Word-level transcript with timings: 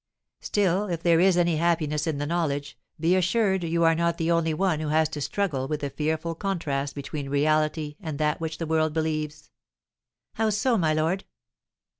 Still, 0.39 0.85
if 0.87 1.03
there 1.03 1.19
is 1.19 1.37
any 1.37 1.57
happiness 1.57 2.07
in 2.07 2.17
the 2.17 2.25
knowledge, 2.25 2.75
be 2.99 3.15
assured 3.15 3.63
you 3.63 3.83
are 3.83 3.93
not 3.93 4.17
the 4.17 4.31
only 4.31 4.51
one 4.51 4.79
who 4.79 4.87
has 4.87 5.07
to 5.09 5.21
struggle 5.21 5.67
with 5.67 5.81
the 5.81 5.91
fearful 5.91 6.33
contrast 6.33 6.95
between 6.95 7.29
reality 7.29 7.97
and 7.99 8.17
that 8.17 8.41
which 8.41 8.57
the 8.57 8.65
world 8.65 8.93
believes." 8.93 9.51
"How 10.33 10.49
so, 10.49 10.75
my 10.75 10.95
lord?" 10.95 11.23